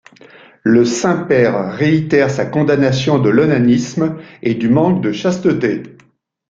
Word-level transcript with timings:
Le 0.63 0.83
Saint-Père 0.83 1.73
réitère 1.75 2.31
sa 2.31 2.47
condamnation 2.47 3.19
de 3.19 3.29
l'onanisme 3.29 4.17
et 4.41 4.55
du 4.55 4.67
manque 4.67 5.03
de 5.03 5.11
chasteté. 5.11 5.83